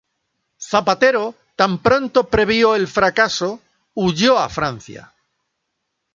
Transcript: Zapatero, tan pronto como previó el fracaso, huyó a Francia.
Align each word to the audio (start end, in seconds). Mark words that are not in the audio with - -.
Zapatero, 0.69 1.25
tan 1.59 1.73
pronto 1.85 2.19
como 2.23 2.31
previó 2.31 2.73
el 2.73 2.87
fracaso, 2.87 3.59
huyó 3.93 4.35
a 4.39 4.49
Francia. 4.49 5.13